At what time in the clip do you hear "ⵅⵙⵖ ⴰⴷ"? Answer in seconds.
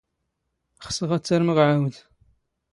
0.87-1.21